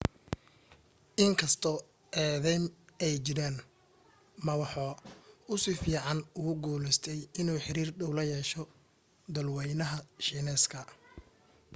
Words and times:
in 1.23 1.31
kastoo 1.41 1.73
eedaym 2.23 2.63
ay 3.07 3.13
jiraan 3.25 3.55
ma 4.45 4.53
waxa 4.61 4.83
uu 5.51 5.61
si 5.63 5.71
fiican 5.83 6.19
ugu 6.39 6.53
guulaystay 6.63 7.19
inuu 7.41 7.59
xiriir 7.65 7.89
dhow 7.99 8.11
la 8.17 8.23
yeesho 8.31 8.61
dhulwaynaha 9.33 9.97
shiineeska 10.25 10.79